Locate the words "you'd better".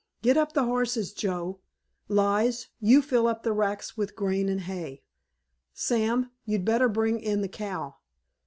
6.43-6.89